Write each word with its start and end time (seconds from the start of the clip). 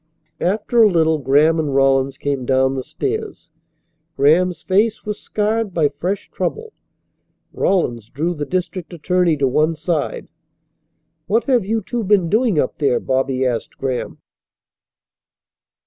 After 0.39 0.81
a 0.81 0.89
little 0.89 1.19
Graham 1.19 1.59
and 1.59 1.75
Rawlins 1.75 2.17
came 2.17 2.43
down 2.43 2.73
the 2.73 2.81
stairs. 2.81 3.51
Graham's 4.17 4.63
face 4.63 5.05
was 5.05 5.19
scarred 5.19 5.75
by 5.75 5.89
fresh 5.89 6.31
trouble. 6.31 6.73
Rawlins 7.53 8.09
drew 8.09 8.33
the 8.33 8.47
district 8.47 8.93
attorney 8.93 9.37
to 9.37 9.47
one 9.47 9.75
side. 9.75 10.27
"What 11.27 11.43
have 11.43 11.67
you 11.67 11.83
two 11.83 12.03
been 12.03 12.31
doing 12.31 12.57
up 12.57 12.79
there?" 12.79 12.99
Bobby 12.99 13.45
asked 13.45 13.77
Graham. 13.77 14.17